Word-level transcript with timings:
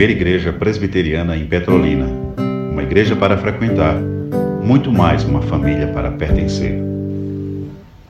primeira 0.00 0.18
igreja 0.18 0.50
presbiteriana 0.50 1.36
em 1.36 1.46
Petrolina. 1.46 2.06
Uma 2.72 2.82
igreja 2.82 3.14
para 3.14 3.36
frequentar, 3.36 3.96
muito 4.62 4.90
mais 4.90 5.24
uma 5.24 5.42
família 5.42 5.92
para 5.92 6.10
pertencer. 6.10 6.72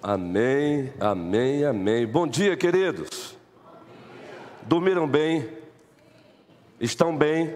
Amém, 0.01 0.93
amém, 1.01 1.65
amém. 1.65 2.07
Bom 2.07 2.29
dia, 2.29 2.57
queridos. 2.57 3.37
Dormiram 4.63 5.09
bem? 5.09 5.49
Estão 6.81 7.17
bem? 7.17 7.53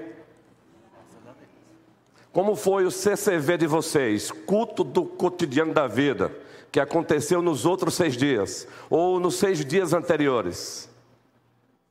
Como 2.32 2.57
foi 2.57 2.86
o 2.86 2.90
CCV 2.90 3.57
de 3.57 3.68
vocês? 3.68 4.32
Culto 4.32 4.82
do 4.82 5.04
cotidiano 5.04 5.72
da 5.72 5.86
vida, 5.86 6.32
que 6.72 6.80
aconteceu 6.80 7.40
nos 7.40 7.64
outros 7.64 7.94
seis 7.94 8.16
dias, 8.16 8.66
ou 8.90 9.21
nos 9.21 9.36
seis 9.36 9.64
dias 9.64 9.93
anteriores? 9.93 10.90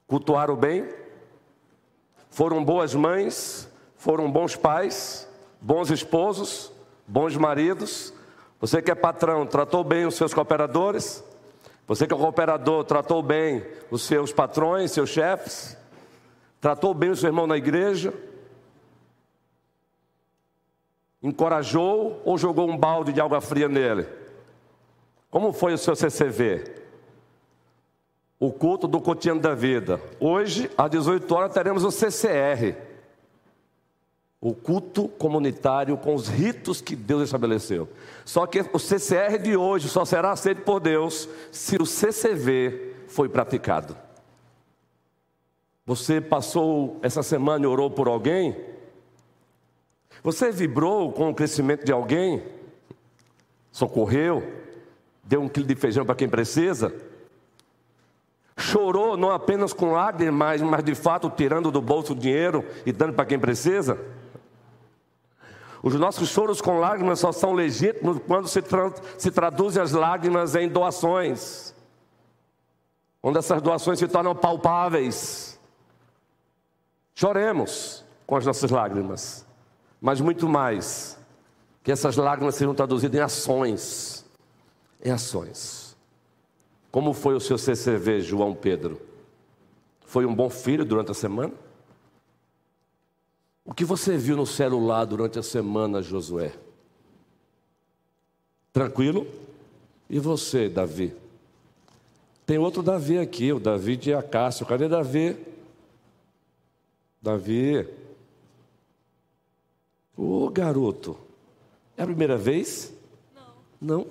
Cultuaram 0.05 0.57
bem? 0.57 1.02
Foram 2.33 2.65
boas 2.65 2.95
mães? 2.95 3.69
Foram 3.95 4.29
bons 4.29 4.55
pais? 4.55 5.29
Bons 5.61 5.91
esposos? 5.91 6.71
Bons 7.07 7.37
maridos? 7.37 8.11
Você 8.59 8.81
que 8.81 8.89
é 8.89 8.95
patrão, 8.95 9.45
tratou 9.45 9.83
bem 9.83 10.07
os 10.07 10.15
seus 10.15 10.33
cooperadores? 10.33 11.23
Você 11.85 12.07
que 12.07 12.13
é 12.13 12.17
cooperador, 12.17 12.85
tratou 12.85 13.21
bem 13.21 13.63
os 13.91 14.01
seus 14.01 14.33
patrões, 14.33 14.91
seus 14.91 15.11
chefes? 15.11 15.77
Tratou 16.59 16.91
bem 16.95 17.11
o 17.11 17.15
seu 17.15 17.29
irmão 17.29 17.45
na 17.45 17.55
igreja? 17.55 18.11
Encorajou 21.21 22.19
ou 22.25 22.35
jogou 22.35 22.67
um 22.67 22.75
balde 22.75 23.13
de 23.13 23.21
água 23.21 23.41
fria 23.41 23.69
nele? 23.69 24.07
Como 25.29 25.53
foi 25.53 25.75
o 25.75 25.77
seu 25.77 25.95
CCV? 25.95 26.82
O 28.43 28.51
culto 28.51 28.89
do 28.89 28.99
cotidiano 28.99 29.39
da 29.39 29.55
vida. 29.55 30.01
Hoje, 30.19 30.69
às 30.77 30.91
18 30.91 31.33
horas, 31.33 31.53
teremos 31.53 31.85
o 31.85 31.89
CCR, 31.89 32.75
o 34.41 34.53
culto 34.53 35.07
comunitário 35.07 35.95
com 35.95 36.13
os 36.13 36.27
ritos 36.27 36.81
que 36.81 36.93
Deus 36.93 37.23
estabeleceu. 37.23 37.87
Só 38.25 38.45
que 38.45 38.59
o 38.73 38.77
CCR 38.77 39.37
de 39.41 39.55
hoje 39.55 39.87
só 39.87 40.03
será 40.03 40.31
aceito 40.33 40.63
por 40.63 40.81
Deus 40.81 41.29
se 41.53 41.77
o 41.77 41.85
CCV 41.85 42.95
foi 43.07 43.29
praticado. 43.29 43.95
Você 45.85 46.19
passou 46.19 46.99
essa 47.01 47.23
semana 47.23 47.63
e 47.63 47.67
orou 47.67 47.89
por 47.89 48.09
alguém? 48.09 48.57
Você 50.21 50.51
vibrou 50.51 51.13
com 51.13 51.29
o 51.29 51.33
crescimento 51.33 51.85
de 51.85 51.93
alguém? 51.93 52.43
Socorreu? 53.71 54.43
Deu 55.23 55.41
um 55.41 55.47
quilo 55.47 55.65
de 55.65 55.75
feijão 55.75 56.05
para 56.05 56.15
quem 56.15 56.27
precisa? 56.27 56.93
Chorou 58.57 59.17
não 59.17 59.31
apenas 59.31 59.73
com 59.73 59.91
lágrimas, 59.91 60.61
mas 60.61 60.83
de 60.83 60.93
fato 60.93 61.29
tirando 61.29 61.71
do 61.71 61.81
bolso 61.81 62.13
dinheiro 62.13 62.63
e 62.85 62.91
dando 62.91 63.13
para 63.13 63.25
quem 63.25 63.39
precisa? 63.39 63.99
Os 65.81 65.95
nossos 65.95 66.29
choros 66.29 66.61
com 66.61 66.79
lágrimas 66.79 67.19
só 67.19 67.33
são 67.33 67.51
legítimos 67.51 68.19
quando 68.25 68.47
se, 68.47 68.61
tra 68.61 68.93
se 69.17 69.29
traduzem 69.29 69.83
as 69.83 69.91
lágrimas 69.91 70.55
em 70.55 70.69
doações, 70.69 71.75
onde 73.21 73.39
essas 73.39 73.61
doações 73.61 73.99
se 73.99 74.07
tornam 74.07 74.33
palpáveis. 74.33 75.59
Choremos 77.13 78.05
com 78.25 78.37
as 78.37 78.45
nossas 78.45 78.71
lágrimas, 78.71 79.45
mas 79.99 80.21
muito 80.21 80.47
mais, 80.47 81.17
que 81.83 81.91
essas 81.91 82.15
lágrimas 82.15 82.55
sejam 82.55 82.73
traduzidas 82.73 83.19
em 83.19 83.23
ações, 83.23 84.25
em 85.03 85.11
ações. 85.11 85.82
Como 86.93 87.11
foi 87.11 87.33
o 87.33 87.39
seu 87.39 87.57
CCV, 87.57 88.21
João 88.21 88.53
Pedro? 88.53 89.01
Foi 90.05 90.27
um 90.27 90.35
bom 90.35 90.47
filho 90.47 90.85
durante 90.85 91.09
a 91.09 91.15
semana? 91.15 91.51
O 93.65 93.73
que 93.73 93.83
você 93.83 94.15
viu 94.15 94.37
no 94.37 94.45
celular 94.45 95.03
durante 95.05 95.39
a 95.39 95.41
semana, 95.41 96.03
Josué? 96.03 96.53
Tranquilo? 98.71 99.25
E 100.07 100.19
você, 100.19 100.69
Davi? 100.69 101.15
Tem 102.45 102.59
outro 102.59 102.83
Davi 102.83 103.17
aqui, 103.17 103.51
o 103.51 103.59
Davi 103.59 103.97
de 103.97 104.13
Acácio. 104.13 104.63
Cadê 104.63 104.87
Davi? 104.87 105.35
Davi. 107.19 107.87
Ô 110.15 110.47
garoto, 110.47 111.17
é 111.97 112.03
a 112.03 112.05
primeira 112.05 112.37
vez? 112.37 112.93
Não. 113.81 113.97
Não? 113.97 114.07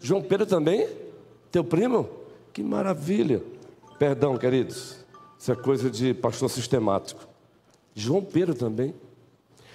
João 0.00 0.22
Pedro 0.22 0.46
também? 0.46 1.04
Teu 1.56 1.64
primo? 1.64 2.06
Que 2.52 2.62
maravilha. 2.62 3.42
Perdão, 3.98 4.36
queridos. 4.36 4.98
Isso 5.38 5.50
é 5.50 5.54
coisa 5.54 5.90
de 5.90 6.12
pastor 6.12 6.50
sistemático. 6.50 7.26
João 7.94 8.22
Pedro 8.22 8.54
também. 8.54 8.94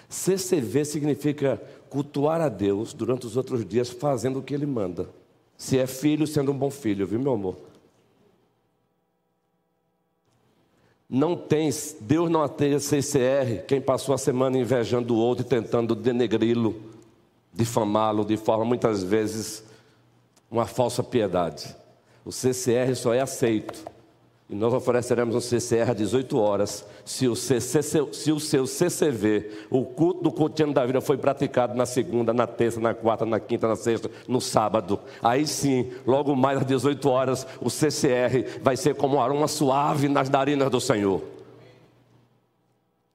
CCV 0.08 0.86
significa 0.86 1.59
cultuar 1.90 2.40
a 2.40 2.50
Deus 2.50 2.94
durante 2.94 3.25
os 3.25 3.36
outros 3.36 3.66
dias, 3.66 3.90
fazendo 3.90 4.38
o 4.38 4.44
que 4.44 4.53
Ele 4.53 4.68
manda. 4.68 5.09
Se 5.58 5.80
é 5.80 5.88
filho, 5.88 6.28
sendo 6.28 6.52
um 6.52 6.56
bom 6.56 6.69
filho, 6.69 7.08
viu, 7.08 7.19
meu 7.19 7.34
amor? 7.34 7.58
Não 11.09 11.36
tem, 11.36 11.68
Deus 12.02 12.30
não 12.30 12.48
tem 12.48 12.78
CCR, 12.78 13.66
quem 13.68 13.81
passou 13.81 14.13
a 14.13 14.19
semana 14.19 14.56
invejando 14.56 15.16
o 15.16 15.18
outro 15.18 15.44
e 15.44 15.50
tentando 15.50 15.96
denegri-lo, 15.96 16.80
difamá-lo 17.52 18.24
de 18.24 18.38
forma 18.38 18.66
muitas 18.66 19.02
vezes 19.02 19.70
uma 20.51 20.66
falsa 20.66 21.01
piedade. 21.01 21.73
O 22.25 22.31
CCR 22.31 22.94
só 22.94 23.13
é 23.13 23.22
aceito. 23.22 23.89
E 24.50 24.53
nós 24.53 24.73
ofereceremos 24.73 25.34
um 25.34 25.39
CCR 25.39 25.91
às 25.91 25.95
18 25.95 26.38
horas, 26.38 26.85
se 27.06 27.25
o, 27.25 27.35
se 27.38 28.31
o 28.34 28.39
seu 28.39 28.67
CCV, 28.67 29.50
o 29.69 29.85
culto 29.85 30.23
do 30.23 30.29
cotidiano 30.29 30.73
da 30.73 30.85
vida, 30.85 31.00
foi 31.00 31.17
praticado 31.17 31.73
na 31.73 31.85
segunda, 31.85 32.34
na 32.34 32.45
terça, 32.45 32.78
na 32.81 32.94
quarta, 32.94 33.25
na 33.25 33.39
quinta, 33.39 33.66
na 33.66 33.78
sexta, 33.78 34.12
no 34.28 34.41
sábado. 34.41 35.00
Aí 35.23 35.47
sim, 35.47 35.89
logo 36.06 36.35
mais 36.35 36.57
às 36.57 36.66
18 36.66 37.09
horas, 37.09 37.47
o 37.62 37.69
CCR 37.69 38.59
vai 38.62 38.75
ser 38.75 38.94
como 38.95 39.16
um 39.16 39.22
aroma 39.22 39.47
suave 39.47 40.09
nas 40.09 40.29
narinas 40.29 40.69
do 40.69 40.81
Senhor. 40.81 41.23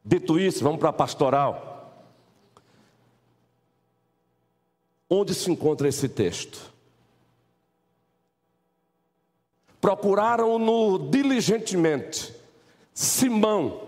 Dito 0.03 0.39
isso, 0.39 0.65
vamos 0.65 0.81
para 0.81 0.89
a 0.89 0.93
pastoral. 0.95 1.93
Onde 5.11 5.35
se 5.35 5.51
encontra 5.51 5.87
esse 5.87 6.09
texto? 6.09 6.76
Procuraram-no 9.87 10.99
diligentemente, 10.99 12.35
Simão 12.93 13.87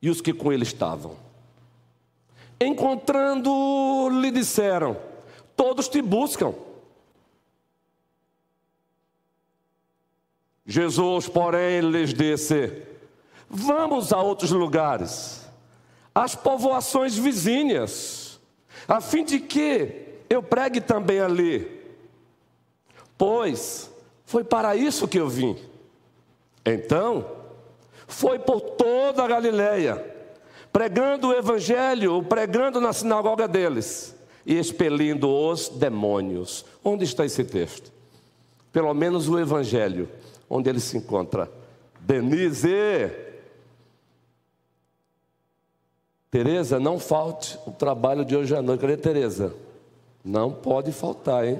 e 0.00 0.08
os 0.08 0.22
que 0.22 0.32
com 0.32 0.50
ele 0.50 0.62
estavam. 0.62 1.18
Encontrando, 2.58 4.08
lhe 4.22 4.30
disseram: 4.30 4.96
Todos 5.54 5.86
te 5.86 6.00
buscam. 6.00 6.54
Jesus, 10.64 11.28
porém, 11.28 11.80
lhes 11.82 12.14
disse: 12.14 12.84
Vamos 13.50 14.14
a 14.14 14.22
outros 14.22 14.50
lugares, 14.50 15.46
às 16.14 16.34
povoações 16.34 17.18
vizinhas, 17.18 18.40
a 18.88 18.98
fim 19.02 19.26
de 19.26 19.40
que 19.40 20.08
eu 20.30 20.42
pregue 20.42 20.80
também 20.80 21.20
ali. 21.20 21.84
Pois 23.18 23.90
foi 24.28 24.44
para 24.44 24.76
isso 24.76 25.08
que 25.08 25.18
eu 25.18 25.26
vim. 25.26 25.56
Então, 26.62 27.24
foi 28.06 28.38
por 28.38 28.60
toda 28.60 29.24
a 29.24 29.26
Galileia, 29.26 30.04
pregando 30.70 31.28
o 31.28 31.32
evangelho, 31.32 32.22
pregando 32.22 32.78
na 32.78 32.92
sinagoga 32.92 33.48
deles 33.48 34.14
e 34.44 34.58
expelindo 34.58 35.30
os 35.30 35.70
demônios. 35.70 36.66
Onde 36.84 37.04
está 37.04 37.24
esse 37.24 37.42
texto? 37.42 37.90
Pelo 38.70 38.92
menos 38.92 39.30
o 39.30 39.38
evangelho, 39.38 40.06
onde 40.48 40.68
ele 40.68 40.80
se 40.80 40.98
encontra. 40.98 41.50
Denise, 41.98 43.10
Tereza, 46.30 46.78
não 46.78 46.98
falte 46.98 47.58
o 47.66 47.70
trabalho 47.70 48.26
de 48.26 48.36
hoje 48.36 48.54
à 48.54 48.60
noite. 48.60 48.82
Cadê 48.82 48.98
Tereza? 48.98 49.54
Não 50.22 50.52
pode 50.52 50.92
faltar, 50.92 51.46
hein? 51.46 51.58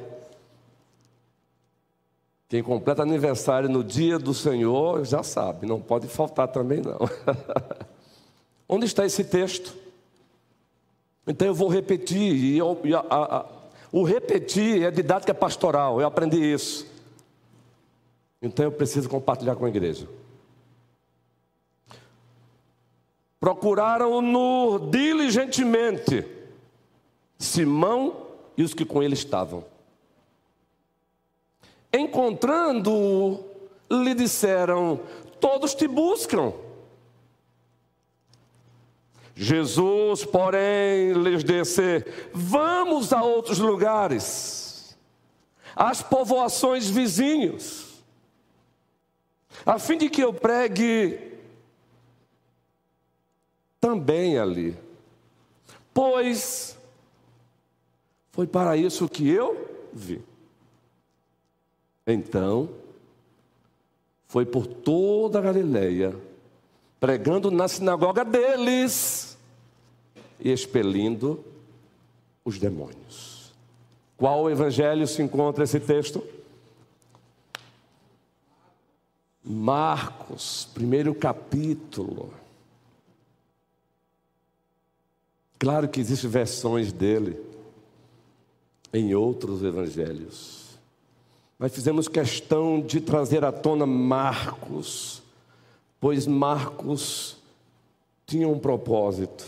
Quem 2.49 2.63
completa 2.63 3.03
aniversário 3.03 3.69
no 3.69 3.85
dia 3.85 4.19
do 4.19 4.33
Senhor 4.33 5.05
já 5.05 5.23
sabe, 5.23 5.67
não 5.67 5.81
pode 5.81 6.09
faltar 6.09 6.49
também 6.49 6.81
não. 6.81 6.99
Onde 8.67 8.87
está 8.87 9.05
esse 9.05 9.23
texto? 9.23 9.77
Então 11.27 11.47
eu 11.47 11.55
vou 11.55 11.69
repetir, 11.69 12.35
e, 12.35 12.57
eu, 12.57 12.81
e 12.85 12.95
a, 12.95 13.01
a, 13.01 13.37
a, 13.41 13.47
o 13.93 14.03
repetir 14.03 14.83
é 14.83 14.91
didática 14.91 15.35
pastoral, 15.35 16.01
eu 16.01 16.07
aprendi 16.07 16.39
isso. 16.39 16.87
Então 18.41 18.65
eu 18.65 18.73
preciso 18.73 19.11
compartilhar 19.11 19.55
com 19.55 19.67
a 19.67 19.69
igreja. 19.69 20.09
Procuraram-no 23.39 24.89
diligentemente 24.91 26.27
Simão 27.39 28.27
e 28.57 28.63
os 28.63 28.73
que 28.73 28.87
com 28.87 29.03
ele 29.03 29.15
estavam. 29.15 29.65
Encontrando-o, 31.99 33.45
lhe 33.91 34.15
disseram: 34.15 35.01
Todos 35.41 35.75
te 35.75 35.89
buscam. 35.89 36.53
Jesus, 39.35 40.25
porém, 40.25 41.13
lhes 41.13 41.45
disse: 41.45 42.05
Vamos 42.33 43.13
a 43.13 43.23
outros 43.23 43.59
lugares, 43.59 44.97
às 45.77 46.03
povoações 46.03 46.91
vizinhos, 46.91 48.03
a 49.65 49.79
fim 49.79 49.97
de 49.97 50.09
que 50.09 50.23
eu 50.23 50.35
pregue 50.35 51.39
também 53.81 54.39
ali. 54.39 54.77
Pois 55.95 56.77
foi 58.33 58.47
para 58.47 58.77
isso 58.77 59.09
que 59.09 59.29
eu 59.29 59.89
vi. 59.93 60.28
Então, 62.11 62.71
foi 64.27 64.47
por 64.47 64.67
toda 64.67 65.39
a 65.39 65.43
Galileia, 65.43 66.17
pregando 66.99 67.51
na 67.51 67.69
sinagoga 67.69 68.25
deles 68.25 69.37
e 70.41 70.51
expelindo 70.51 71.45
os 72.43 72.59
demônios. 72.59 73.53
Qual 74.17 74.51
evangelho 74.51 75.07
se 75.07 75.21
encontra 75.21 75.65
esse 75.65 75.79
texto? 75.79 76.27
Marcos, 79.45 80.67
primeiro 80.73 81.15
capítulo. 81.15 82.33
Claro 85.59 85.89
que 85.89 86.01
existem 86.01 86.31
versões 86.31 86.91
dele 86.91 87.39
em 88.95 89.15
outros 89.15 89.63
evangelhos. 89.63 90.68
Mas 91.59 91.75
fizemos 91.75 92.07
questão 92.07 92.81
de 92.81 93.01
trazer 93.01 93.45
à 93.45 93.51
tona 93.51 93.85
Marcos, 93.85 95.23
pois 96.01 96.27
Marcos 96.27 97.37
tinha 98.27 98.47
um 98.47 98.59
propósito. 98.59 99.45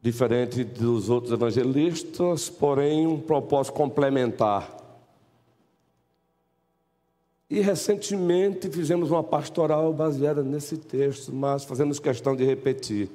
Diferente 0.00 0.62
dos 0.62 1.10
outros 1.10 1.32
evangelistas, 1.32 2.48
porém 2.48 3.06
um 3.06 3.20
propósito 3.20 3.74
complementar. 3.74 4.78
E 7.50 7.60
recentemente 7.60 8.70
fizemos 8.70 9.10
uma 9.10 9.24
pastoral 9.24 9.92
baseada 9.92 10.40
nesse 10.40 10.76
texto, 10.76 11.34
mas 11.34 11.64
fazemos 11.64 11.98
questão 11.98 12.36
de 12.36 12.44
repetir. 12.44 13.10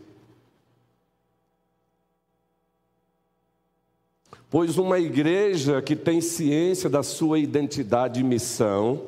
Pois 4.50 4.78
uma 4.78 5.00
igreja 5.00 5.82
que 5.82 5.96
tem 5.96 6.22
ciência 6.22 6.90
da 6.90 7.04
sua 7.04 7.40
identidade 7.40 8.20
e 8.20 8.24
missão, 8.24 9.02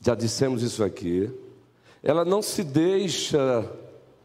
já 0.00 0.14
dissemos 0.14 0.62
isso 0.62 0.84
aqui, 0.84 1.30
ela 2.02 2.24
não 2.24 2.42
se 2.42 2.62
deixa 2.62 3.70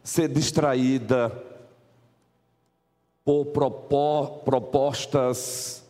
ser 0.04 0.28
distraída 0.28 1.32
por 3.24 3.46
propostas 4.44 5.84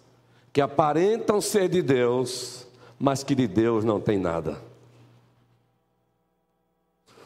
que 0.52 0.62
aparentam 0.62 1.40
ser 1.40 1.70
de 1.70 1.82
Deus, 1.82 2.68
mas 3.00 3.24
que 3.24 3.34
de 3.34 3.48
Deus 3.48 3.84
não 3.86 4.00
tem 4.00 4.18
nada. 4.18 4.62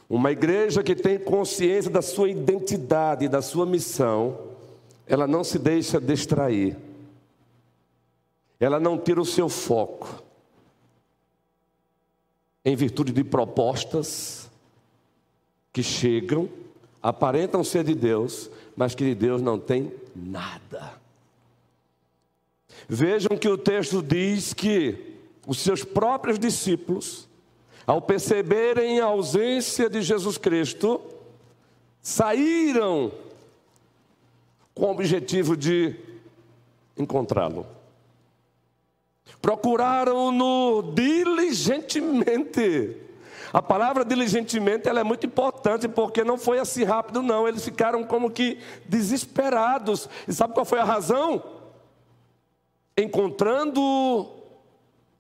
Uma 0.10 0.32
igreja 0.32 0.84
que 0.84 0.96
tem 0.96 1.18
consciência 1.18 1.90
da 1.90 2.02
sua 2.02 2.30
identidade, 2.30 3.28
da 3.28 3.42
sua 3.42 3.66
missão, 3.66 4.53
ela 5.08 5.28
não 5.28 5.44
se 5.44 5.60
deixa 5.60 6.00
distrair, 6.00 6.78
ela 8.60 8.80
não 8.80 8.98
tira 8.98 9.22
o 9.22 9.26
seu 9.26 9.50
foco, 9.50 10.24
em 12.64 12.76
virtude 12.76 13.12
de 13.12 13.24
propostas 13.24 14.50
que 15.74 15.84
chegam, 15.84 16.48
aparentam 17.02 17.64
ser 17.64 17.84
de 17.84 17.94
Deus, 17.94 18.50
mas 18.76 18.96
que 18.96 19.04
de 19.04 19.16
Deus 19.16 19.42
não 19.42 19.60
tem 19.60 19.92
nada. 20.16 20.94
Vejam 22.88 23.38
que 23.38 23.50
o 23.50 23.58
texto 23.58 24.02
diz 24.02 24.54
que 24.54 25.18
os 25.46 25.60
seus 25.60 25.84
próprios 25.84 26.40
discípulos, 26.40 27.28
ao 27.86 28.02
perceberem 28.02 29.00
a 29.02 29.06
ausência 29.06 29.90
de 29.90 30.02
Jesus 30.02 30.38
Cristo, 30.38 31.02
saíram 32.02 33.12
com 34.74 34.86
o 34.86 34.92
objetivo 34.92 35.56
de 35.56 35.96
encontrá-lo. 36.98 37.68
Procuraram-no 39.42 40.94
diligentemente. 40.94 42.98
A 43.52 43.62
palavra 43.62 44.04
diligentemente 44.04 44.90
ela 44.90 45.02
é 45.02 45.04
muito 45.04 45.28
importante 45.28 45.88
porque 45.88 46.24
não 46.24 46.38
foi 46.38 46.60
assim 46.60 46.84
rápido, 46.84 47.22
não. 47.22 47.48
Eles 47.48 47.64
ficaram 47.64 48.04
como 48.04 48.32
que 48.32 48.58
desesperados. 48.86 50.10
E 50.28 50.34
sabe 50.34 50.54
qual 50.54 50.66
foi 50.66 50.80
a 50.80 50.84
razão? 50.84 51.44
Encontrando, 52.98 54.28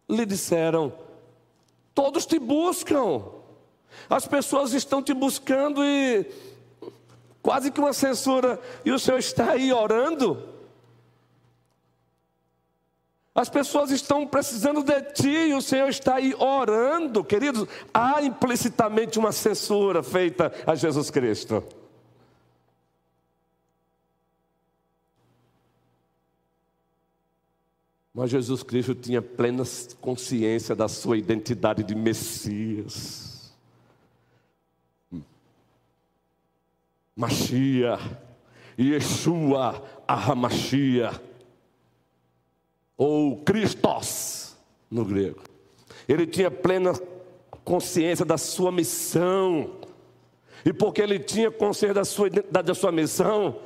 lhe 0.10 0.26
disseram: 0.26 0.92
Todos 1.94 2.26
te 2.26 2.40
buscam. 2.40 3.22
As 4.10 4.28
pessoas 4.28 4.74
estão 4.74 5.04
te 5.04 5.14
buscando 5.14 5.84
e 5.84 6.26
quase 7.44 7.70
que 7.70 7.80
uma 7.80 7.92
censura, 7.92 8.60
e 8.86 8.92
o 8.92 8.98
Senhor 8.98 9.20
está 9.20 9.52
aí 9.52 9.72
orando. 9.74 10.52
As 13.36 13.50
pessoas 13.50 13.92
estão 13.92 14.26
precisando 14.26 14.84
de 14.84 15.02
ti 15.12 15.50
e 15.50 15.54
o 15.54 15.62
Senhor 15.62 15.90
está 15.90 16.16
aí 16.16 16.34
orando, 16.36 17.24
queridos. 17.24 17.68
Há 17.94 18.22
implicitamente 18.22 19.20
uma 19.20 19.32
censura 19.32 20.02
feita 20.02 20.54
a 20.66 20.76
Jesus 20.76 21.10
Cristo. 21.10 21.64
Mas 28.14 28.30
Jesus 28.30 28.62
Cristo 28.62 28.94
tinha 28.94 29.22
plena 29.22 29.64
consciência 30.00 30.76
da 30.76 30.88
sua 30.88 31.18
identidade 31.18 31.84
de 31.84 31.96
Messias. 31.96 33.43
Machia, 37.16 38.00
Yeshua 38.80 39.84
Ahamashia, 40.08 41.12
ou 42.98 43.38
Christos 43.44 44.58
no 44.90 45.06
grego. 45.06 45.42
Ele 46.08 46.26
tinha 46.26 46.50
plena 46.50 46.94
consciência 47.64 48.26
da 48.26 48.38
sua 48.38 48.72
missão. 48.72 49.78
E 50.66 50.74
porque 50.74 51.02
ele 51.02 51.20
tinha 51.20 51.52
consciência 51.52 51.94
da 51.94 52.06
sua 52.06 52.28
identidade, 52.28 52.68
da 52.68 52.74
sua 52.74 52.92
missão, 52.92 53.60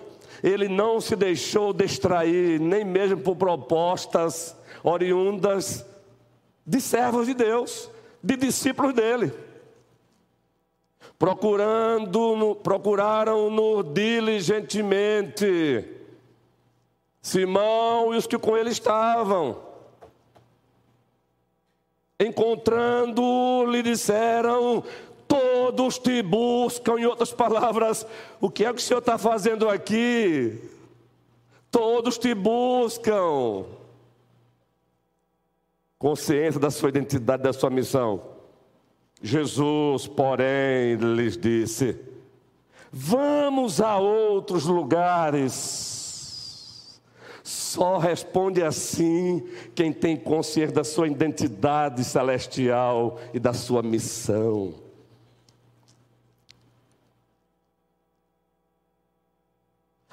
ele 0.43 0.67
não 0.67 0.99
se 0.99 1.15
deixou 1.15 1.71
distrair, 1.71 2.59
nem 2.59 2.83
mesmo 2.83 3.17
por 3.17 3.35
propostas 3.35 4.55
oriundas 4.83 5.85
de 6.65 6.81
servos 6.81 7.27
de 7.27 7.33
Deus, 7.33 7.89
de 8.21 8.35
discípulos 8.35 8.93
dele 8.93 9.31
procurando, 11.17 12.55
procuraram-no 12.63 13.83
diligentemente. 13.83 15.85
Simão 17.21 18.13
e 18.13 18.17
os 18.17 18.27
que 18.27 18.37
com 18.37 18.55
ele 18.55 18.69
estavam. 18.69 19.57
Encontrando, 22.19 23.65
lhe 23.67 23.83
disseram: 23.83 24.83
Todos 25.27 25.99
te 25.99 26.21
buscam. 26.21 26.99
Em 26.99 27.05
outras 27.05 27.33
palavras, 27.33 28.05
o 28.39 28.49
que 28.49 28.65
é 28.65 28.71
que 28.71 28.79
o 28.79 28.81
Senhor 28.81 28.99
está 28.99 29.17
fazendo 29.17 29.69
aqui? 29.69 30.57
Todos 31.69 32.17
te 32.17 32.33
buscam. 32.33 33.65
Consciência 35.99 36.59
da 36.59 36.71
sua 36.71 36.89
identidade, 36.89 37.43
da 37.43 37.51
sua 37.51 37.69
missão. 37.69 38.36
Jesus, 39.21 40.07
porém, 40.07 40.95
lhes 40.95 41.37
disse: 41.37 41.99
Vamos 42.91 43.81
a 43.81 43.97
outros 43.97 44.65
lugares. 44.65 45.95
Só 47.43 47.97
responde 47.97 48.63
assim 48.63 49.47
quem 49.73 49.93
tem 49.93 50.17
consciência 50.17 50.75
da 50.75 50.83
sua 50.83 51.07
identidade 51.07 52.03
celestial 52.03 53.19
e 53.33 53.39
da 53.39 53.53
sua 53.53 53.81
missão. 53.81 54.73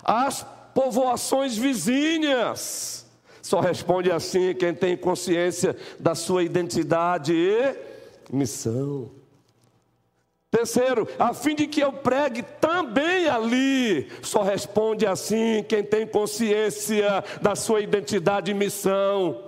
As 0.02 0.46
povoações 0.74 1.56
vizinhas. 1.56 3.06
Só 3.40 3.60
responde 3.60 4.10
assim 4.10 4.54
quem 4.54 4.74
tem 4.74 4.96
consciência 4.96 5.76
da 5.98 6.14
sua 6.14 6.42
identidade 6.42 7.32
e 7.32 7.93
missão. 8.32 9.10
Terceiro, 10.50 11.08
a 11.18 11.34
fim 11.34 11.56
de 11.56 11.66
que 11.66 11.80
eu 11.80 11.92
pregue 11.92 12.42
também 12.60 13.28
ali. 13.28 14.08
Só 14.22 14.42
responde 14.42 15.04
assim 15.04 15.64
quem 15.68 15.82
tem 15.82 16.06
consciência 16.06 17.24
da 17.42 17.56
sua 17.56 17.80
identidade 17.80 18.52
e 18.52 18.54
missão. 18.54 19.42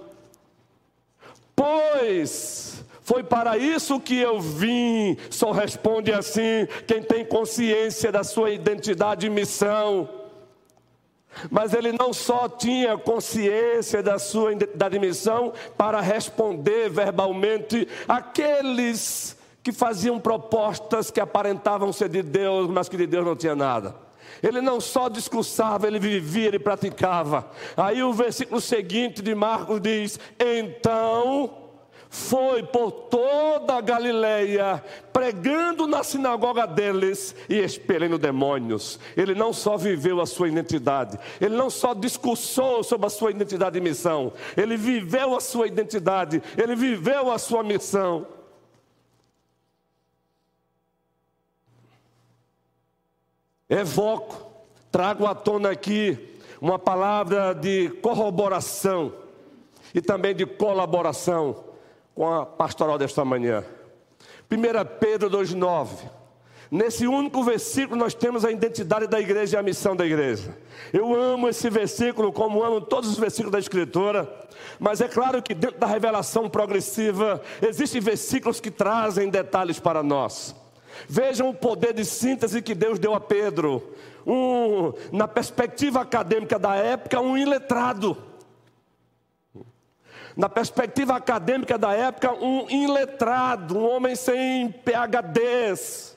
Pois 1.54 2.84
Foi 3.02 3.22
para 3.22 3.56
isso 3.56 4.00
que 4.00 4.18
eu 4.18 4.40
vim. 4.40 5.16
Só 5.30 5.52
responde 5.52 6.12
assim 6.12 6.66
quem 6.88 7.00
tem 7.00 7.24
consciência 7.24 8.10
da 8.10 8.24
sua 8.24 8.50
identidade 8.50 9.28
e 9.28 9.30
missão. 9.30 10.25
Mas 11.50 11.74
ele 11.74 11.92
não 11.92 12.12
só 12.12 12.48
tinha 12.48 12.96
consciência 12.96 14.02
da 14.02 14.18
sua 14.18 14.52
identidade 14.52 14.96
e 14.96 15.72
para 15.76 16.00
responder 16.00 16.88
verbalmente 16.88 17.88
aqueles 18.08 19.36
que 19.62 19.72
faziam 19.72 20.20
propostas 20.20 21.10
que 21.10 21.20
aparentavam 21.20 21.92
ser 21.92 22.08
de 22.08 22.22
Deus, 22.22 22.68
mas 22.68 22.88
que 22.88 22.96
de 22.96 23.06
Deus 23.06 23.24
não 23.24 23.34
tinha 23.34 23.56
nada. 23.56 23.96
Ele 24.42 24.60
não 24.60 24.80
só 24.80 25.08
discursava, 25.08 25.86
ele 25.86 25.98
vivia, 25.98 26.48
ele 26.48 26.58
praticava. 26.58 27.50
Aí 27.76 28.02
o 28.02 28.12
versículo 28.12 28.60
seguinte 28.60 29.22
de 29.22 29.34
Marcos 29.34 29.80
diz: 29.80 30.20
Então 30.38 31.65
foi 32.16 32.62
por 32.62 32.90
toda 32.90 33.74
a 33.74 33.80
Galileia, 33.82 34.82
pregando 35.12 35.86
na 35.86 36.02
sinagoga 36.02 36.66
deles 36.66 37.36
e 37.46 37.56
expelindo 37.56 38.16
demônios. 38.18 38.98
Ele 39.14 39.34
não 39.34 39.52
só 39.52 39.76
viveu 39.76 40.20
a 40.22 40.26
sua 40.26 40.48
identidade, 40.48 41.18
ele 41.38 41.54
não 41.54 41.68
só 41.68 41.92
discursou 41.92 42.82
sobre 42.82 43.06
a 43.06 43.10
sua 43.10 43.30
identidade 43.30 43.76
e 43.76 43.82
missão, 43.82 44.32
ele 44.56 44.78
viveu 44.78 45.36
a 45.36 45.40
sua 45.40 45.66
identidade, 45.66 46.42
ele 46.56 46.74
viveu 46.74 47.30
a 47.30 47.36
sua 47.36 47.62
missão. 47.62 48.26
Evoco, 53.68 54.50
trago 54.90 55.26
à 55.26 55.34
tona 55.34 55.70
aqui 55.70 56.38
uma 56.62 56.78
palavra 56.78 57.52
de 57.52 57.90
corroboração 58.00 59.12
e 59.94 60.00
também 60.00 60.34
de 60.34 60.46
colaboração 60.46 61.66
com 62.16 62.32
a 62.32 62.46
pastoral 62.46 62.96
desta 62.96 63.22
manhã. 63.26 63.62
1 64.50 64.98
Pedro 64.98 65.30
2,9. 65.30 65.88
Nesse 66.70 67.06
único 67.06 67.44
versículo 67.44 68.00
nós 68.00 68.14
temos 68.14 68.44
a 68.44 68.50
identidade 68.50 69.06
da 69.06 69.20
igreja 69.20 69.56
e 69.56 69.60
a 69.60 69.62
missão 69.62 69.94
da 69.94 70.04
igreja. 70.04 70.56
Eu 70.92 71.14
amo 71.14 71.48
esse 71.48 71.68
versículo 71.68 72.32
como 72.32 72.64
amo 72.64 72.80
todos 72.80 73.10
os 73.10 73.18
versículos 73.18 73.52
da 73.52 73.58
Escritura, 73.58 74.28
mas 74.80 75.00
é 75.02 75.06
claro 75.06 75.42
que 75.42 75.54
dentro 75.54 75.78
da 75.78 75.86
revelação 75.86 76.48
progressiva 76.48 77.40
existem 77.60 78.00
versículos 78.00 78.60
que 78.60 78.70
trazem 78.70 79.28
detalhes 79.28 79.78
para 79.78 80.02
nós. 80.02 80.56
Vejam 81.06 81.50
o 81.50 81.54
poder 81.54 81.92
de 81.92 82.04
síntese 82.04 82.62
que 82.62 82.74
Deus 82.74 82.98
deu 82.98 83.14
a 83.14 83.20
Pedro. 83.20 83.92
Um, 84.26 84.92
na 85.12 85.28
perspectiva 85.28 86.00
acadêmica 86.00 86.58
da 86.58 86.74
época, 86.74 87.20
um 87.20 87.36
iletrado 87.36 88.16
na 90.36 90.50
perspectiva 90.50 91.16
acadêmica 91.16 91.78
da 91.78 91.94
época, 91.94 92.34
um 92.34 92.68
iletrado, 92.68 93.78
um 93.78 93.88
homem 93.88 94.14
sem 94.14 94.70
PHDs, 94.70 96.14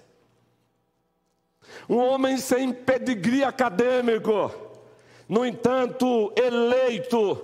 um 1.87 1.97
homem 1.97 2.37
sem 2.37 2.73
pedigree 2.73 3.45
acadêmico, 3.45 4.51
no 5.27 5.45
entanto, 5.45 6.33
eleito, 6.35 7.41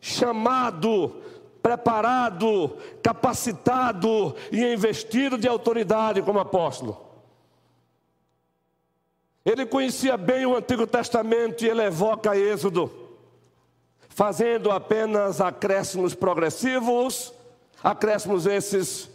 chamado, 0.00 1.16
preparado, 1.62 2.76
capacitado 3.02 4.36
e 4.50 4.62
investido 4.62 5.38
de 5.38 5.48
autoridade 5.48 6.20
como 6.20 6.40
apóstolo. 6.40 7.00
Ele 9.44 9.64
conhecia 9.64 10.16
bem 10.16 10.44
o 10.44 10.54
Antigo 10.54 10.86
Testamento 10.86 11.64
e 11.64 11.68
ele 11.68 11.82
evoca 11.82 12.36
Êxodo 12.36 13.01
fazendo 14.14 14.70
apenas 14.70 15.40
acréscimos 15.40 16.14
progressivos, 16.14 17.32
acréscimos 17.82 18.46
esses 18.46 19.10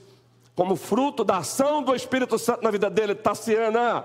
como 0.56 0.76
fruto 0.76 1.24
da 1.24 1.38
ação 1.38 1.84
do 1.84 1.96
Espírito 1.96 2.40
Santo 2.40 2.64
na 2.64 2.72
vida 2.72 2.90
dele, 2.90 3.14
Tassiana. 3.14 4.04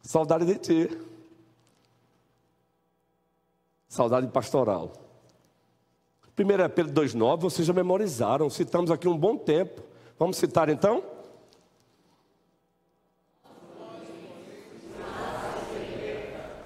Saudade 0.00 0.46
de 0.46 0.54
ti. 0.56 0.98
Saudade 3.86 4.26
pastoral. 4.28 4.92
1 6.38 6.70
Pedro 6.74 6.94
2,9, 7.02 7.40
vocês 7.40 7.66
já 7.66 7.74
memorizaram, 7.74 8.48
citamos 8.48 8.90
aqui 8.90 9.06
um 9.06 9.16
bom 9.16 9.36
tempo. 9.36 9.82
Vamos 10.18 10.38
citar 10.38 10.70
então? 10.70 11.04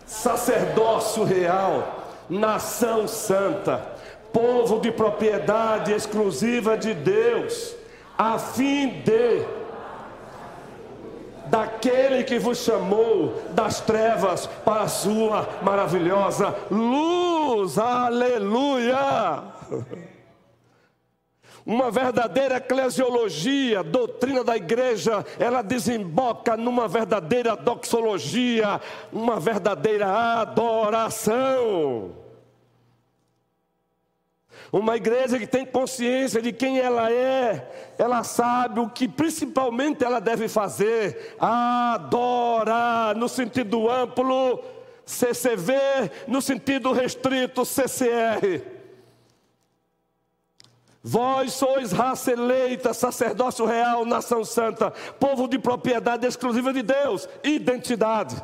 Sacerdócio 0.06 1.24
real 1.24 2.05
nação 2.28 3.06
santa, 3.06 3.86
povo 4.32 4.80
de 4.80 4.90
propriedade 4.90 5.92
exclusiva 5.92 6.76
de 6.76 6.94
Deus, 6.94 7.74
a 8.16 8.38
fim 8.38 9.00
de 9.02 9.44
daquele 11.46 12.24
que 12.24 12.38
vos 12.38 12.58
chamou 12.58 13.42
das 13.52 13.80
trevas 13.80 14.46
para 14.64 14.82
a 14.82 14.88
sua 14.88 15.48
maravilhosa 15.62 16.54
luz. 16.70 17.78
Aleluia! 17.78 19.42
Uma 21.66 21.90
verdadeira 21.90 22.58
eclesiologia, 22.58 23.82
doutrina 23.82 24.44
da 24.44 24.56
igreja, 24.56 25.26
ela 25.36 25.62
desemboca 25.62 26.56
numa 26.56 26.86
verdadeira 26.86 27.56
doxologia, 27.56 28.80
uma 29.12 29.40
verdadeira 29.40 30.06
adoração. 30.40 32.14
Uma 34.72 34.94
igreja 34.94 35.40
que 35.40 35.46
tem 35.46 35.66
consciência 35.66 36.40
de 36.40 36.52
quem 36.52 36.78
ela 36.78 37.10
é, 37.10 37.68
ela 37.98 38.22
sabe 38.22 38.78
o 38.78 38.88
que 38.88 39.08
principalmente 39.08 40.04
ela 40.04 40.20
deve 40.20 40.46
fazer: 40.46 41.34
adorar, 41.36 43.16
no 43.16 43.28
sentido 43.28 43.90
amplo, 43.90 44.62
CCV, 45.04 45.74
no 46.28 46.40
sentido 46.40 46.92
restrito, 46.92 47.64
CCR. 47.64 48.75
Vós 51.08 51.52
sois 51.52 51.92
raça 51.92 52.32
eleita, 52.32 52.92
sacerdócio 52.92 53.64
real, 53.64 54.04
nação 54.04 54.44
santa, 54.44 54.90
povo 55.20 55.46
de 55.46 55.56
propriedade 55.56 56.26
exclusiva 56.26 56.72
de 56.72 56.82
Deus, 56.82 57.28
identidade. 57.44 58.34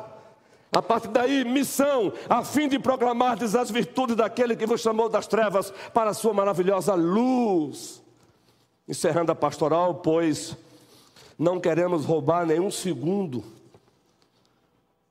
A 0.71 0.81
partir 0.81 1.09
daí, 1.09 1.43
missão, 1.43 2.13
a 2.29 2.41
fim 2.41 2.69
de 2.69 2.79
proclamar 2.79 3.37
as 3.43 3.69
virtudes 3.69 4.15
daquele 4.15 4.55
que 4.55 4.65
vos 4.65 4.79
chamou 4.79 5.09
das 5.09 5.27
trevas 5.27 5.73
para 5.93 6.11
a 6.11 6.13
sua 6.13 6.33
maravilhosa 6.33 6.93
luz. 6.93 8.01
Encerrando 8.87 9.33
a 9.33 9.35
pastoral, 9.35 9.95
pois 9.95 10.55
não 11.37 11.59
queremos 11.59 12.05
roubar 12.05 12.45
nenhum 12.45 12.71
segundo 12.71 13.43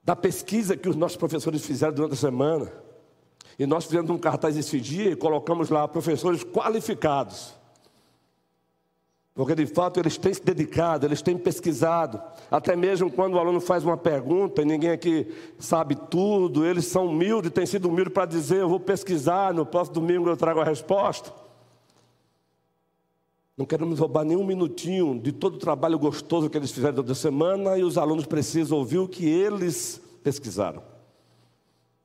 da 0.03 0.17
pesquisa 0.17 0.75
que 0.75 0.89
os 0.89 0.97
nossos 0.97 1.19
professores 1.19 1.67
fizeram 1.67 1.93
durante 1.93 2.15
a 2.15 2.17
semana. 2.17 2.73
E 3.59 3.67
nós 3.67 3.85
fizemos 3.85 4.11
um 4.11 4.19
cartaz 4.19 4.57
esse 4.57 4.81
dia 4.81 5.11
e 5.11 5.17
colocamos 5.17 5.71
lá 5.71 5.87
professores 5.87 6.45
qualificados. 6.45 7.55
Porque 9.35 9.55
de 9.55 9.67
fato 9.67 9.99
eles 9.99 10.19
têm 10.19 10.35
se 10.35 10.45
dedicado, 10.45 11.07
eles 11.07 11.23
têm 11.23 11.39
pesquisado. 11.39 12.21
Até 12.51 12.77
mesmo 12.77 13.11
quando 13.11 13.35
o 13.35 13.39
aluno 13.39 13.61
faz 13.61 13.83
uma 13.83 13.97
pergunta 13.97 14.61
e 14.61 14.65
ninguém 14.65 14.91
aqui 14.91 15.27
sabe 15.59 15.95
tudo, 15.95 16.67
eles 16.67 16.85
são 16.87 17.07
humildes, 17.07 17.51
têm 17.51 17.65
sido 17.65 17.89
humildes 17.89 18.13
para 18.13 18.27
dizer: 18.27 18.59
eu 18.59 18.69
vou 18.69 18.81
pesquisar, 18.81 19.55
no 19.55 19.65
próximo 19.65 19.95
domingo 19.95 20.29
eu 20.29 20.37
trago 20.37 20.61
a 20.61 20.65
resposta. 20.65 21.33
Não 23.57 23.65
queremos 23.65 23.99
roubar 23.99 24.25
nenhum 24.25 24.45
minutinho 24.45 25.19
de 25.19 25.33
todo 25.33 25.55
o 25.55 25.59
trabalho 25.59 25.99
gostoso 25.99 26.51
que 26.51 26.57
eles 26.57 26.71
fizeram 26.71 26.95
durante 26.95 27.13
a 27.13 27.15
semana 27.15 27.79
e 27.79 27.85
os 27.85 27.97
alunos 27.97 28.27
precisam 28.27 28.79
ouvir 28.79 28.99
o 28.99 29.09
que 29.09 29.27
eles 29.27 30.01
pesquisaram. 30.23 30.92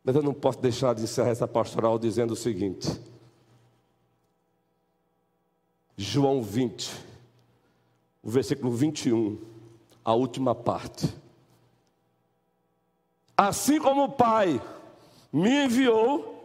Mas 0.04 0.16
eu 0.16 0.24
não 0.24 0.34
posso 0.34 0.60
deixar 0.60 0.96
de 0.96 1.04
encerrar 1.04 1.30
essa 1.30 1.48
pastoral 1.48 2.00
dizendo 2.00 2.32
o 2.32 2.36
seguinte: 2.36 2.90
João 5.98 6.42
20, 6.42 6.94
o 8.24 8.30
versículo 8.30 8.72
21, 8.72 9.40
a 10.06 10.14
última 10.14 10.56
parte. 10.56 11.14
Assim 13.36 13.80
como 13.80 14.06
o 14.06 14.12
Pai 14.12 14.62
me 15.32 15.66
enviou, 15.66 16.38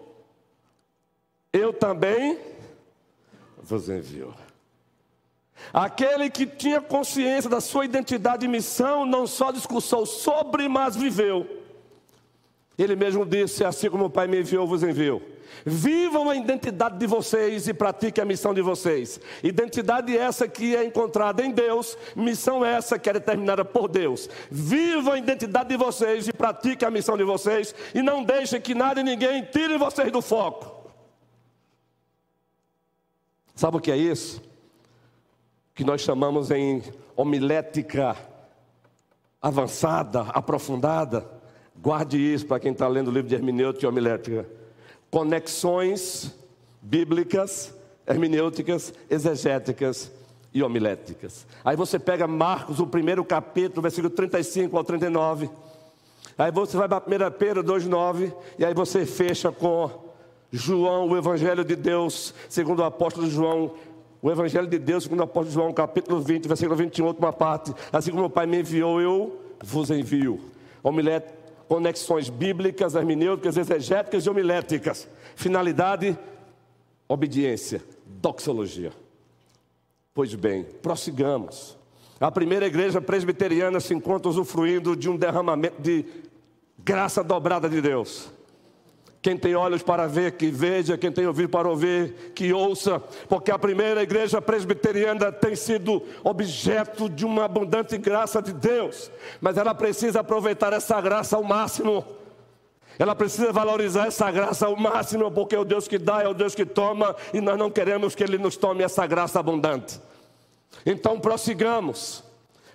eu 1.53 1.73
também 1.73 2.39
vos 3.63 3.89
envio. 3.89 4.35
Aquele 5.73 6.29
que 6.29 6.47
tinha 6.47 6.81
consciência 6.81 7.49
da 7.49 7.61
sua 7.61 7.85
identidade 7.85 8.45
e 8.45 8.49
missão, 8.49 9.07
não 9.07 9.27
só 9.27 9.53
discursou 9.53 10.05
sobre, 10.05 10.69
mas 10.69 10.97
viveu. 10.97 11.62
Ele 12.79 12.97
mesmo 12.97 13.25
disse: 13.25 13.64
Assim 13.64 13.91
como 13.91 14.07
o 14.07 14.11
Pai 14.11 14.26
me 14.26 14.41
enviou, 14.41 14.67
vos 14.67 14.83
enviou. 14.83 15.23
Vivam 15.64 16.31
a 16.31 16.35
identidade 16.35 16.99
de 16.99 17.07
vocês 17.07 17.69
e 17.69 17.75
pratiquem 17.75 18.23
a 18.23 18.25
missão 18.25 18.55
de 18.55 18.62
vocês. 18.62 19.21
Identidade 19.43 20.17
essa 20.17 20.49
que 20.49 20.75
é 20.75 20.85
encontrada 20.85 21.45
em 21.45 21.50
Deus, 21.50 21.97
missão 22.17 22.64
essa 22.64 22.99
que 22.99 23.09
é 23.09 23.12
determinada 23.12 23.64
por 23.64 23.88
Deus. 23.88 24.29
Vivam 24.50 25.12
a 25.12 25.19
identidade 25.19 25.69
de 25.69 25.76
vocês 25.76 26.26
e 26.26 26.33
pratiquem 26.33 26.88
a 26.88 26.91
missão 26.91 27.17
de 27.17 27.25
vocês. 27.25 27.75
E 27.95 28.02
não 28.02 28.25
deixem 28.25 28.61
que 28.61 28.75
nada 28.75 29.00
e 29.00 29.05
ninguém 29.05 29.45
tire 29.45 29.76
vocês 29.76 30.11
do 30.11 30.23
foco. 30.23 30.83
Sabe 33.55 33.76
o 33.76 33.81
que 33.81 33.93
é 33.93 33.97
isso? 33.97 34.43
que 35.75 35.85
nós 35.85 36.02
chamamos 36.02 36.50
em 36.50 36.83
homilética 37.17 38.17
avançada, 39.41 40.23
aprofundada. 40.23 41.42
Guarde 41.81 42.19
isso 42.19 42.47
para 42.47 42.61
quem 42.61 42.73
está 42.73 42.87
lendo 42.87 43.09
o 43.09 43.11
livro 43.12 43.29
de 43.29 43.35
hermenêutica 43.35 43.87
e 43.87 43.88
homilética. 43.88 44.47
Conexões 45.11 46.35
bíblicas, 46.81 47.75
hermenêuticas, 48.07 48.93
exegéticas 49.09 50.11
e 50.52 50.62
homiléticas. 50.62 51.47
Aí 51.64 51.76
você 51.76 51.99
pega 51.99 52.26
Marcos, 52.26 52.81
o 52.81 52.87
primeiro 52.87 53.25
capítulo, 53.25 53.83
versículo 53.83 54.11
35 54.11 54.76
ao 54.76 54.85
39. 54.85 55.49
Aí 56.37 56.50
você 56.50 56.76
vai 56.76 56.88
para 56.88 56.99
1 56.99 57.38
Pedro 57.38 57.64
2,9. 57.64 58.33
E 58.59 58.64
aí 58.64 58.75
você 58.75 59.07
fecha 59.07 59.50
com 59.50 59.91
João, 60.50 61.09
o 61.09 61.17
Evangelho 61.17 61.64
de 61.64 61.75
Deus, 61.75 62.35
segundo 62.49 62.81
o 62.81 62.85
apóstolo 62.85 63.29
João, 63.29 63.75
o 64.21 64.31
Evangelho 64.31 64.67
de 64.67 64.79
Deus, 64.79 65.05
segundo 65.05 65.21
o 65.21 65.25
apóstolo 65.25 65.52
João, 65.52 65.73
capítulo 65.73 66.21
20, 66.21 66.47
versículo 66.47 66.76
21, 66.76 67.07
última 67.07 67.33
parte. 67.33 67.75
Assim 67.93 68.11
como 68.11 68.25
o 68.25 68.31
Pai 68.31 68.47
me 68.47 68.61
enviou, 68.61 69.00
eu 69.00 69.41
vos 69.62 69.91
envio. 69.91 70.41
Homilética, 70.83 71.33
conexões 71.69 72.28
bíblicas, 72.28 72.95
hermenêuticas, 72.95 73.57
exegéticas 73.57 74.26
e 74.26 74.31
homiléticas. 74.31 75.09
Finalidade, 75.35 76.19
obediência, 77.09 77.83
doxologia. 78.07 78.92
Pois 80.14 80.35
bem, 80.35 80.64
prossigamos. 80.83 81.76
A 82.21 82.31
primeira 82.31 82.66
igreja 82.66 83.00
presbiteriana 83.00 83.81
se 83.81 83.95
encontra 83.95 84.28
usufruindo 84.28 84.95
de 84.95 85.09
um 85.09 85.16
derramamento 85.16 85.81
de 85.81 86.04
graça 86.78 87.23
dobrada 87.25 87.69
de 87.69 87.81
Deus. 87.81 88.31
Quem 89.23 89.37
tem 89.37 89.55
olhos 89.55 89.85
para 89.85 90.09
ver, 90.09 90.33
que 90.33 90.50
veja. 90.50 90.99
Quem 90.99 91.12
tem 91.12 91.29
ouvido 91.29 91.49
para 91.49 91.69
ouvir, 91.69 92.33
que 92.35 92.52
ouça. 92.52 92.99
Porque 93.29 93.52
a 93.52 93.59
primeira 93.59 94.02
igreja 94.02 94.43
presbiteriana 94.43 95.31
tem 95.31 95.55
sido 95.55 96.02
objeto 96.25 97.09
de 97.09 97.25
uma 97.25 97.45
abundante 97.45 97.97
graça 97.97 98.43
de 98.43 98.52
Deus. 98.52 99.12
Mas 99.41 99.57
ela 99.57 99.73
precisa 99.73 100.21
aproveitar 100.21 100.73
essa 100.73 101.00
graça 101.00 101.37
ao 101.37 101.45
máximo. 101.45 102.05
Ela 102.99 103.14
precisa 103.14 103.52
valorizar 103.52 104.09
essa 104.09 104.29
graça 104.29 104.67
ao 104.67 104.76
máximo, 104.76 105.31
porque 105.31 105.55
é 105.55 105.59
o 105.59 105.64
Deus 105.64 105.87
que 105.87 105.99
dá, 105.99 106.23
é 106.23 106.29
o 106.29 106.35
Deus 106.35 106.55
que 106.55 106.67
toma, 106.67 107.17
e 107.33 107.41
nós 107.41 107.57
não 107.57 107.71
queremos 107.71 108.14
que 108.14 108.23
Ele 108.23 108.37
nos 108.37 108.57
tome 108.57 108.83
essa 108.83 109.07
graça 109.07 109.41
abundante. 109.41 109.99
Então 110.85 111.19
prossigamos, 111.19 112.23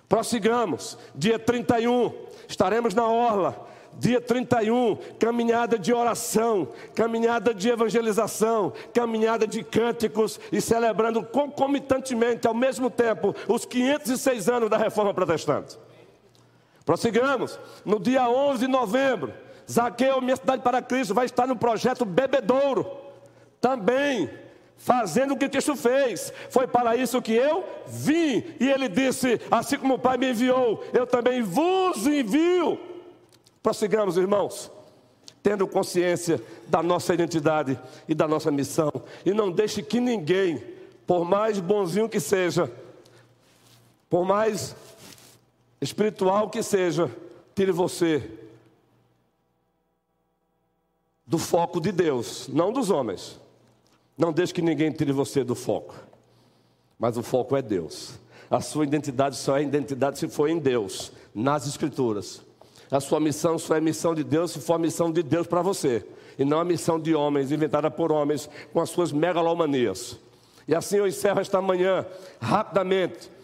prossigamos. 0.08 0.98
Dia 1.14 1.38
31, 1.38 2.12
estaremos 2.48 2.94
na 2.94 3.06
Orla 3.06 3.67
Dia 3.98 4.20
31, 4.20 4.96
caminhada 5.18 5.78
de 5.78 5.92
oração, 5.92 6.68
caminhada 6.94 7.52
de 7.52 7.68
evangelização, 7.68 8.72
caminhada 8.94 9.46
de 9.46 9.64
cânticos 9.64 10.38
e 10.52 10.60
celebrando 10.60 11.22
concomitantemente, 11.22 12.46
ao 12.46 12.54
mesmo 12.54 12.90
tempo, 12.90 13.34
os 13.48 13.64
506 13.64 14.48
anos 14.48 14.70
da 14.70 14.76
reforma 14.76 15.12
protestante. 15.12 15.76
Prossigamos. 16.84 17.58
No 17.84 17.98
dia 17.98 18.28
11 18.28 18.66
de 18.66 18.70
novembro, 18.70 19.34
Zaqueu, 19.70 20.20
minha 20.20 20.36
cidade 20.36 20.62
para 20.62 20.80
Cristo, 20.80 21.12
vai 21.12 21.26
estar 21.26 21.46
no 21.46 21.56
projeto 21.56 22.04
Bebedouro. 22.04 22.86
Também 23.60 24.30
fazendo 24.78 25.34
o 25.34 25.36
que 25.36 25.48
Cristo 25.48 25.76
fez. 25.76 26.32
Foi 26.48 26.66
para 26.66 26.96
isso 26.96 27.20
que 27.20 27.34
eu 27.34 27.64
vim. 27.86 28.44
E 28.58 28.70
ele 28.70 28.88
disse: 28.88 29.40
Assim 29.50 29.76
como 29.76 29.94
o 29.94 29.98
Pai 29.98 30.16
me 30.16 30.30
enviou, 30.30 30.82
eu 30.94 31.06
também 31.06 31.42
vos 31.42 32.06
envio. 32.06 32.80
Prossigamos, 33.62 34.16
irmãos, 34.16 34.70
tendo 35.42 35.66
consciência 35.66 36.42
da 36.68 36.82
nossa 36.82 37.14
identidade 37.14 37.78
e 38.08 38.14
da 38.14 38.28
nossa 38.28 38.50
missão. 38.50 38.92
E 39.24 39.32
não 39.32 39.50
deixe 39.50 39.82
que 39.82 40.00
ninguém, 40.00 40.62
por 41.06 41.24
mais 41.24 41.58
bonzinho 41.58 42.08
que 42.08 42.20
seja, 42.20 42.70
por 44.08 44.24
mais 44.24 44.74
espiritual 45.80 46.50
que 46.50 46.62
seja, 46.62 47.10
tire 47.54 47.72
você 47.72 48.30
do 51.26 51.38
foco 51.38 51.80
de 51.80 51.92
Deus, 51.92 52.48
não 52.48 52.72
dos 52.72 52.90
homens. 52.90 53.38
Não 54.16 54.32
deixe 54.32 54.52
que 54.52 54.62
ninguém 54.62 54.90
tire 54.90 55.12
você 55.12 55.44
do 55.44 55.54
foco. 55.54 55.94
Mas 56.98 57.16
o 57.16 57.22
foco 57.22 57.56
é 57.56 57.62
Deus. 57.62 58.18
A 58.50 58.60
sua 58.60 58.84
identidade 58.84 59.36
só 59.36 59.58
é 59.58 59.62
identidade 59.62 60.18
se 60.18 60.26
for 60.26 60.48
em 60.48 60.58
Deus, 60.58 61.12
nas 61.34 61.66
Escrituras. 61.66 62.42
A 62.90 63.00
sua 63.00 63.20
missão 63.20 63.58
só 63.58 63.76
é 63.76 63.80
missão 63.80 64.14
de 64.14 64.24
Deus 64.24 64.52
se 64.52 64.60
for 64.60 64.74
a 64.74 64.78
missão 64.78 65.12
de 65.12 65.22
Deus 65.22 65.46
para 65.46 65.62
você. 65.62 66.04
E 66.38 66.44
não 66.44 66.60
a 66.60 66.64
missão 66.64 66.98
de 66.98 67.14
homens, 67.14 67.52
inventada 67.52 67.90
por 67.90 68.12
homens, 68.12 68.48
com 68.72 68.80
as 68.80 68.90
suas 68.90 69.12
megalomanias. 69.12 70.18
E 70.66 70.74
assim 70.74 70.96
eu 70.96 71.06
encerro 71.06 71.40
esta 71.40 71.60
manhã, 71.60 72.06
rapidamente, 72.40 73.30